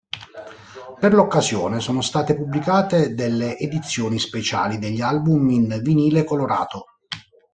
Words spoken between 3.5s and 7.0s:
edizioni speciali degli album in vinile colorato.